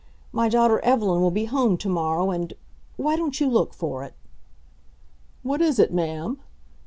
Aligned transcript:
My 0.31 0.49
daughter 0.49 0.79
Evelyn 0.79 1.21
will 1.21 1.29
be 1.29 1.45
home 1.45 1.77
to 1.77 1.87
morrow 1.87 2.31
and 2.31 2.53
why 2.97 3.15
don't 3.15 3.39
you 3.39 3.47
look 3.47 3.71
for 3.71 4.03
it?" 4.03 4.15
"What 5.43 5.61
is 5.61 5.77
it, 5.77 5.93
ma'am?" 5.93 6.39